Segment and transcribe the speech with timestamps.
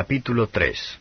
[0.00, 0.98] capítulo 3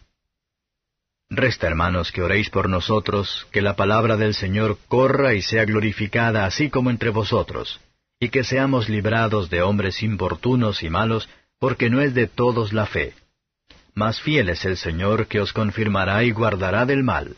[1.29, 6.43] Resta, hermanos, que oréis por nosotros, que la palabra del Señor corra y sea glorificada
[6.43, 7.79] así como entre vosotros,
[8.19, 12.87] y que seamos librados de hombres importunos y malos, porque no es de todos la
[12.87, 13.13] fe.
[13.93, 17.37] Mas fiel es el Señor que os confirmará y guardará del mal.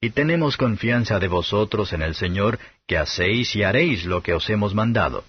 [0.00, 4.48] Y tenemos confianza de vosotros en el Señor, que hacéis y haréis lo que os
[4.48, 5.24] hemos mandado.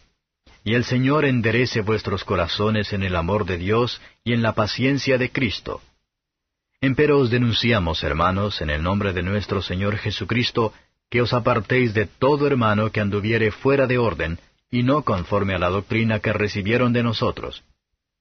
[0.67, 5.17] Y el Señor enderece vuestros corazones en el amor de Dios y en la paciencia
[5.17, 5.81] de Cristo.
[6.81, 10.73] Empero os denunciamos, hermanos, en el nombre de nuestro Señor Jesucristo,
[11.09, 15.57] que os apartéis de todo hermano que anduviere fuera de orden, y no conforme a
[15.57, 17.63] la doctrina que recibieron de nosotros.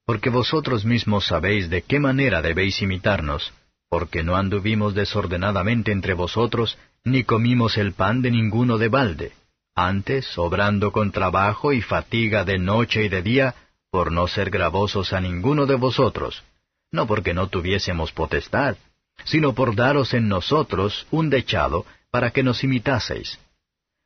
[0.05, 3.53] Porque vosotros mismos sabéis de qué manera debéis imitarnos,
[3.89, 9.33] porque no anduvimos desordenadamente entre vosotros, ni comimos el pan de ninguno de balde,
[9.77, 13.55] antes obrando con trabajo y fatiga de noche y de día,
[13.91, 16.43] por no ser gravosos a ninguno de vosotros,
[16.91, 18.77] no porque no tuviésemos potestad,
[19.25, 23.39] sino por daros en nosotros un dechado para que nos imitaseis.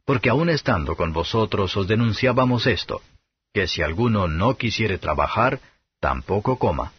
[0.05, 3.01] Porque aun estando con vosotros os denunciábamos esto,
[3.55, 5.61] que si alguno no quisiere trabajar,
[6.01, 6.93] tampoco coma.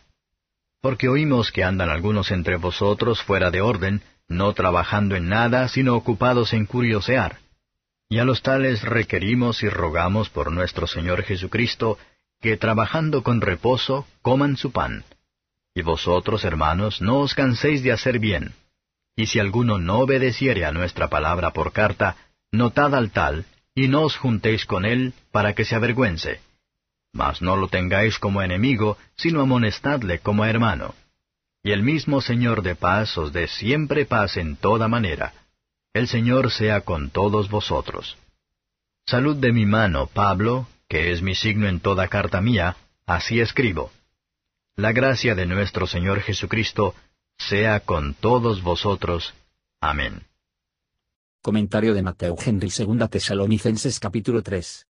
[0.80, 5.96] Porque oímos que andan algunos entre vosotros fuera de orden, no trabajando en nada, sino
[5.96, 7.40] ocupados en curiosear.
[8.12, 11.98] Y a los tales requerimos y rogamos por nuestro Señor Jesucristo,
[12.40, 15.04] que trabajando con reposo coman su pan
[15.74, 18.54] y vosotros, hermanos, no os canséis de hacer bien.
[19.16, 22.18] Y si alguno no obedeciere a nuestra palabra por carta,
[22.52, 26.42] notad al tal, y no os juntéis con él para que se avergüence.
[27.14, 30.94] Mas no lo tengáis como enemigo, sino amonestadle como hermano.
[31.64, 35.34] Y el mismo Señor de paz os dé siempre paz en toda manera.
[35.94, 38.18] El Señor sea con todos vosotros.
[39.06, 43.92] Salud de mi mano, Pablo, que es mi signo en toda carta mía, así escribo.
[44.78, 46.96] La gracia de nuestro Señor Jesucristo
[47.38, 49.34] sea con todos vosotros.
[49.82, 50.28] Amén.
[51.42, 54.88] Comentario de Mateo Henry 2 Tesalonicenses capítulo 3.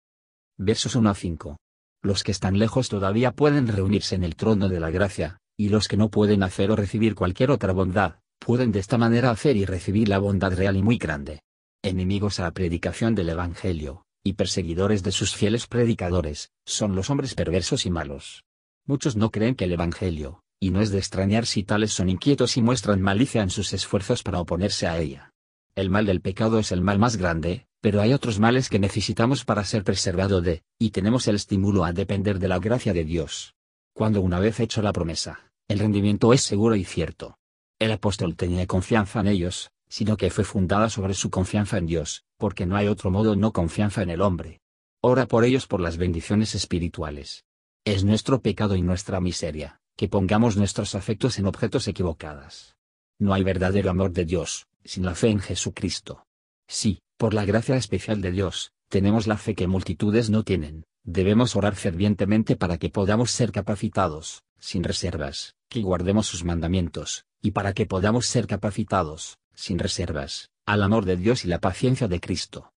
[0.57, 1.57] Versos 1 a 5.
[2.03, 5.89] Los que están lejos todavía pueden reunirse en el trono de la gracia, y los
[5.89, 9.65] que no pueden hacer o recibir cualquier otra bondad, pueden de esta manera hacer y
[9.65, 11.41] recibir la bondad real y muy grande.
[11.81, 17.33] Enemigos a la predicación del Evangelio, y perseguidores de sus fieles predicadores, son los hombres
[17.33, 18.43] perversos y malos.
[18.85, 22.55] Muchos no creen que el Evangelio, y no es de extrañar si tales son inquietos
[22.55, 25.33] y muestran malicia en sus esfuerzos para oponerse a ella.
[25.73, 29.43] El mal del pecado es el mal más grande, pero hay otros males que necesitamos
[29.43, 33.55] para ser preservado de, y tenemos el estímulo a depender de la gracia de Dios.
[33.95, 37.39] Cuando una vez hecho la promesa, el rendimiento es seguro y cierto.
[37.85, 42.23] El apóstol tenía confianza en ellos, sino que fue fundada sobre su confianza en Dios,
[42.37, 44.59] porque no hay otro modo no confianza en el hombre.
[45.01, 47.43] Ora por ellos por las bendiciones espirituales.
[47.83, 52.75] Es nuestro pecado y nuestra miseria, que pongamos nuestros afectos en objetos equivocadas.
[53.19, 56.25] No hay verdadero amor de Dios, sin la fe en Jesucristo.
[56.67, 61.55] Sí, por la gracia especial de Dios, tenemos la fe que multitudes no tienen, debemos
[61.55, 67.73] orar fervientemente para que podamos ser capacitados, sin reservas, que guardemos sus mandamientos, y para
[67.73, 72.73] que podamos ser capacitados, sin reservas, al amor de Dios y la paciencia de Cristo.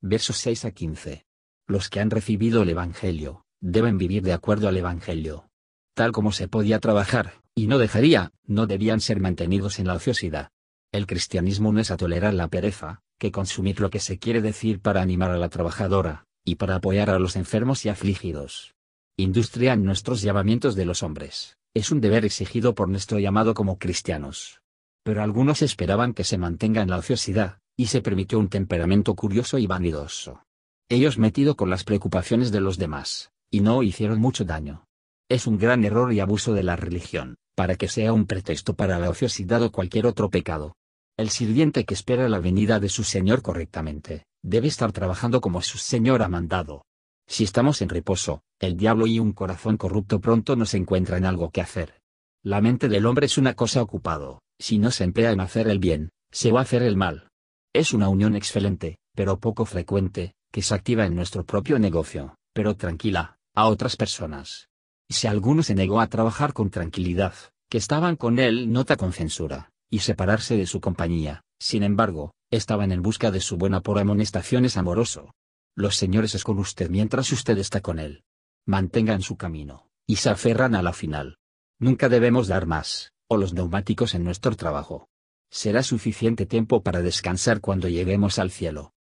[0.00, 1.26] Versos 6 a 15.
[1.66, 5.48] Los que han recibido el Evangelio, deben vivir de acuerdo al Evangelio.
[5.94, 10.50] Tal como se podía trabajar, y no dejaría, no debían ser mantenidos en la ociosidad.
[10.92, 14.78] El cristianismo no es a tolerar la pereza, que consumir lo que se quiere decir
[14.78, 18.76] para animar a la trabajadora, y para apoyar a los enfermos y afligidos.
[19.16, 23.78] Industria en nuestros llamamientos de los hombres, es un deber exigido por nuestro llamado como
[23.78, 24.62] cristianos.
[25.02, 29.58] Pero algunos esperaban que se mantenga en la ociosidad, y se permitió un temperamento curioso
[29.58, 30.42] y vanidoso.
[30.88, 34.86] Ellos metido con las preocupaciones de los demás, y no hicieron mucho daño.
[35.28, 38.98] Es un gran error y abuso de la religión, para que sea un pretexto para
[38.98, 40.76] la ociosidad o cualquier otro pecado.
[41.18, 45.76] El sirviente que espera la venida de su Señor correctamente, debe estar trabajando como su
[45.76, 46.85] Señor ha mandado.
[47.26, 51.60] Si estamos en reposo, el diablo y un corazón corrupto pronto nos encuentran algo que
[51.60, 52.00] hacer.
[52.42, 55.78] La mente del hombre es una cosa ocupado, si no se emplea en hacer el
[55.78, 57.28] bien, se va a hacer el mal.
[57.74, 62.76] Es una unión excelente, pero poco frecuente, que se activa en nuestro propio negocio, pero
[62.76, 64.68] tranquila, a otras personas.
[65.08, 67.34] Si alguno se negó a trabajar con tranquilidad,
[67.68, 72.92] que estaban con él nota con censura, y separarse de su compañía, sin embargo, estaban
[72.92, 75.34] en busca de su buena por amonestaciones amoroso.
[75.76, 78.24] Los señores es con usted mientras usted está con él.
[78.64, 81.38] Mantengan su camino, y se aferran a la final.
[81.78, 85.08] Nunca debemos dar más, o los neumáticos en nuestro trabajo.
[85.50, 88.94] Será suficiente tiempo para descansar cuando lleguemos al cielo.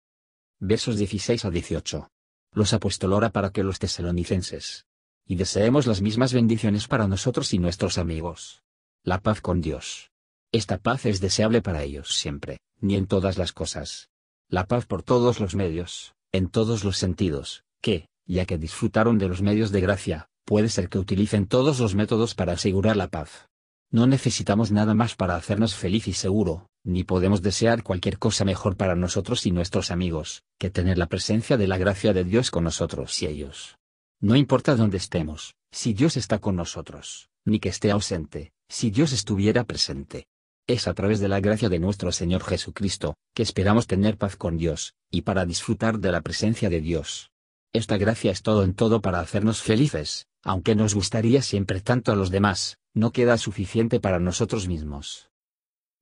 [0.59, 2.09] Versos 16 a 18
[2.55, 4.85] los apostolora para que los tesalonicenses
[5.27, 8.63] y deseemos las mismas bendiciones para nosotros y nuestros amigos.
[9.03, 10.11] la paz con Dios.
[10.51, 14.09] Esta paz es deseable para ellos siempre, ni en todas las cosas.
[14.47, 19.27] La paz por todos los medios, en todos los sentidos, que, ya que disfrutaron de
[19.27, 23.47] los medios de gracia, puede ser que utilicen todos los métodos para asegurar la paz.
[23.91, 28.77] No necesitamos nada más para hacernos feliz y seguro, ni podemos desear cualquier cosa mejor
[28.77, 32.63] para nosotros y nuestros amigos, que tener la presencia de la gracia de Dios con
[32.63, 33.77] nosotros y ellos.
[34.19, 39.13] No importa dónde estemos, si Dios está con nosotros, ni que esté ausente, si Dios
[39.13, 40.27] estuviera presente.
[40.67, 44.57] Es a través de la gracia de nuestro Señor Jesucristo, que esperamos tener paz con
[44.57, 47.29] Dios, y para disfrutar de la presencia de Dios.
[47.71, 52.15] Esta gracia es todo en todo para hacernos felices, aunque nos gustaría siempre tanto a
[52.15, 55.29] los demás, no queda suficiente para nosotros mismos.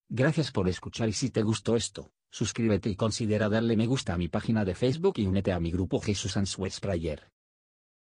[0.07, 4.17] Gracias por escuchar y si te gustó esto, suscríbete y considera darle me gusta a
[4.17, 7.31] mi página de Facebook y únete a mi grupo Jesús Answers Prayer.